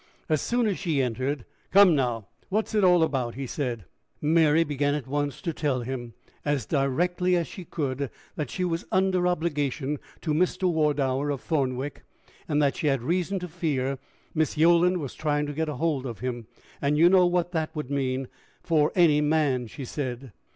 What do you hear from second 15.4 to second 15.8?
to get a